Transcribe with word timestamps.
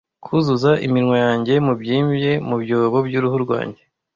Kuzuza 0.23 0.71
iminwa 0.87 1.15
yanjye, 1.25 1.53
mubyimbye 1.65 2.31
mu 2.47 2.55
byobo 2.63 2.97
by'uruhu 3.07 3.37
rwanjye, 3.45 3.81